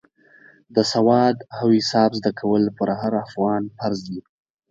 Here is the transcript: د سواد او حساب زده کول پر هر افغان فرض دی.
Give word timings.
د 0.75 0.77
سواد 0.91 1.37
او 1.57 1.65
حساب 1.77 2.09
زده 2.19 2.31
کول 2.39 2.63
پر 2.77 2.89
هر 3.01 3.13
افغان 3.25 3.63
فرض 3.77 3.99
دی. 4.07 4.19